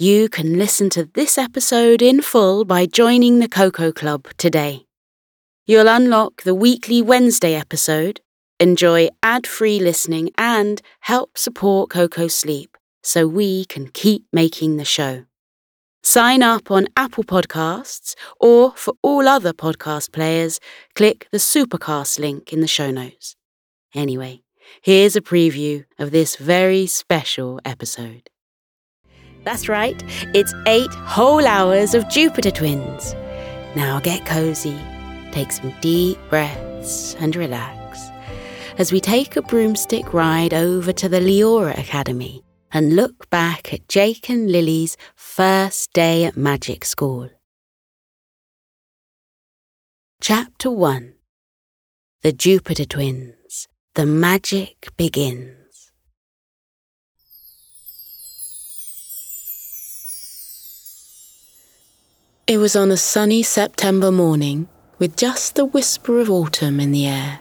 [0.00, 4.86] You can listen to this episode in full by joining the Koko Club today.
[5.66, 8.20] You'll unlock the weekly Wednesday episode,
[8.60, 14.84] enjoy ad free listening, and help support Koko sleep so we can keep making the
[14.84, 15.24] show.
[16.04, 20.60] Sign up on Apple Podcasts, or for all other podcast players,
[20.94, 23.34] click the Supercast link in the show notes.
[23.96, 24.42] Anyway,
[24.80, 28.30] here's a preview of this very special episode.
[29.48, 29.96] That's right,
[30.34, 33.14] it's eight whole hours of Jupiter Twins.
[33.74, 34.78] Now get cozy,
[35.32, 38.10] take some deep breaths, and relax
[38.76, 43.88] as we take a broomstick ride over to the Leora Academy and look back at
[43.88, 47.30] Jake and Lily's first day at magic school.
[50.20, 51.14] Chapter 1
[52.20, 55.67] The Jupiter Twins The Magic Begins.
[62.48, 64.68] It was on a sunny September morning,
[64.98, 67.40] with just the whisper of autumn in the air,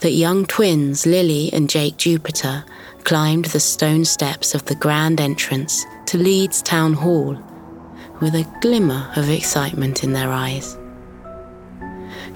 [0.00, 2.64] that young twins Lily and Jake Jupiter
[3.04, 7.36] climbed the stone steps of the grand entrance to Leeds Town Hall
[8.22, 10.78] with a glimmer of excitement in their eyes.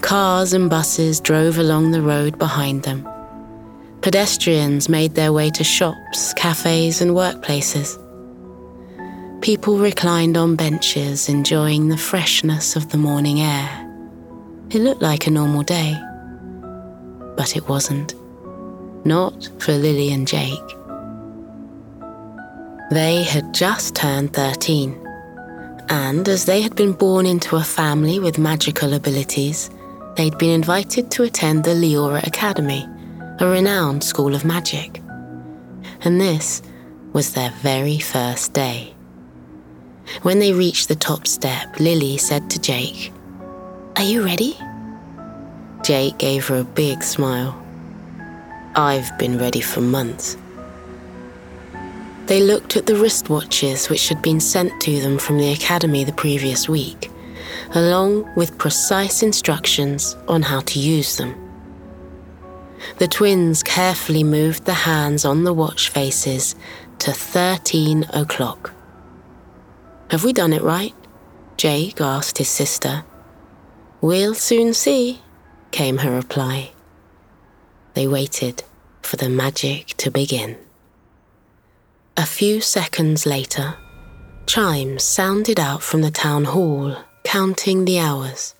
[0.02, 3.08] Cars and buses drove along the road behind them.
[4.02, 7.98] Pedestrians made their way to shops, cafes, and workplaces.
[9.42, 13.68] People reclined on benches, enjoying the freshness of the morning air.
[14.70, 16.00] It looked like a normal day,
[17.36, 18.14] but it wasn't.
[19.04, 20.68] Not for Lily and Jake.
[22.92, 24.96] They had just turned 13,
[25.88, 29.70] and as they had been born into a family with magical abilities,
[30.16, 32.86] they'd been invited to attend the Leora Academy,
[33.40, 35.02] a renowned school of magic.
[36.02, 36.62] And this
[37.12, 38.94] was their very first day.
[40.20, 43.12] When they reached the top step, Lily said to Jake,
[43.96, 44.56] Are you ready?
[45.82, 47.58] Jake gave her a big smile.
[48.76, 50.36] I've been ready for months.
[52.26, 56.12] They looked at the wristwatches which had been sent to them from the academy the
[56.12, 57.10] previous week,
[57.74, 61.34] along with precise instructions on how to use them.
[62.98, 66.54] The twins carefully moved the hands on the watch faces
[67.00, 68.72] to 13 o'clock.
[70.12, 70.94] Have we done it right?
[71.56, 73.06] Jake asked his sister.
[74.02, 75.22] We'll soon see,
[75.70, 76.72] came her reply.
[77.94, 78.62] They waited
[79.00, 80.58] for the magic to begin.
[82.14, 83.76] A few seconds later,
[84.46, 86.94] chimes sounded out from the town hall,
[87.24, 88.54] counting the hours.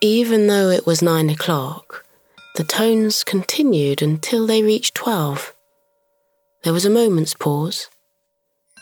[0.00, 2.06] Even though it was nine o'clock,
[2.54, 5.52] the tones continued until they reached twelve.
[6.62, 7.88] There was a moment's pause,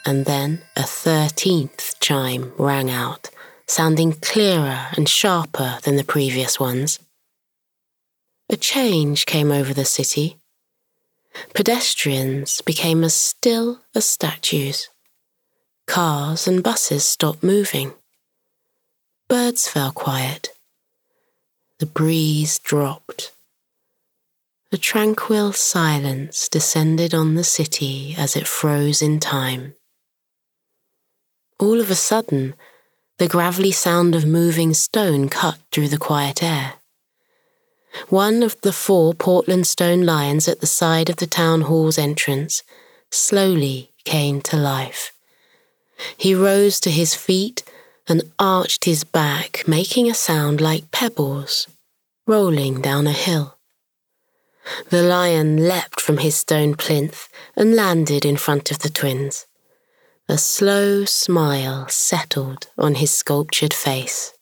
[0.06, 3.31] and then a thirteenth chime rang out,
[3.66, 6.99] sounding clearer and sharper than the previous ones.
[8.49, 10.37] A change came over the city.
[11.55, 14.88] Pedestrians became as still as statues.
[15.87, 17.93] Cars and buses stopped moving.
[19.28, 20.50] Birds fell quiet.
[21.78, 23.32] The breeze dropped.
[24.72, 29.75] A tranquil silence descended on the city as it froze in time.
[31.60, 32.54] All of a sudden,
[33.19, 36.75] the gravelly sound of moving stone cut through the quiet air.
[38.09, 42.62] One of the four Portland stone lions at the side of the town hall's entrance
[43.10, 45.12] slowly came to life.
[46.16, 47.62] He rose to his feet
[48.09, 51.67] and arched his back, making a sound like pebbles
[52.26, 53.58] rolling down a hill.
[54.88, 59.46] The lion leapt from his stone plinth and landed in front of the twins.
[60.31, 64.32] A slow smile settled on his sculptured face.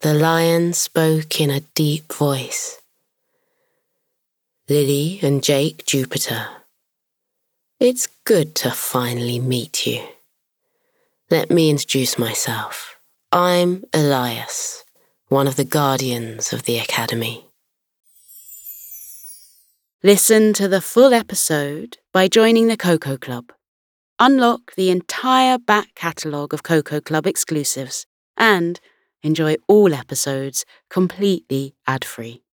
[0.00, 2.80] The lion spoke in a deep voice.
[4.66, 6.46] Lily and Jake Jupiter,
[7.78, 10.02] it's good to finally meet you.
[11.30, 12.98] Let me introduce myself.
[13.30, 14.82] I'm Elias,
[15.28, 17.44] one of the guardians of the Academy.
[20.02, 23.52] Listen to the full episode by joining the Koko Club.
[24.20, 28.06] Unlock the entire back catalogue of Koko Club exclusives
[28.36, 28.78] and
[29.24, 32.43] enjoy all episodes completely ad free.